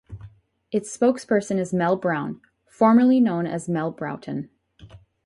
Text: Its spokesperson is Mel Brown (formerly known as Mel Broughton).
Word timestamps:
Its 0.71 0.97
spokesperson 0.97 1.59
is 1.59 1.75
Mel 1.75 1.95
Brown 1.95 2.41
(formerly 2.65 3.19
known 3.19 3.45
as 3.45 3.69
Mel 3.69 3.91
Broughton). 3.91 4.49